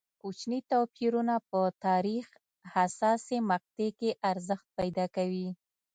کوچني 0.21 0.59
توپیرونه 0.71 1.35
په 1.49 1.59
تاریخ 1.85 2.25
حساسې 2.73 3.37
مقطعې 3.51 3.89
کې 3.99 4.09
ارزښت 4.31 4.67
پیدا 4.77 5.05
کوي. 5.15 5.47